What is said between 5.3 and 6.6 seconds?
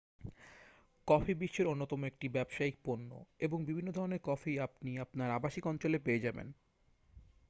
আবাসিক অঞ্চলে পেয়ে যাবেন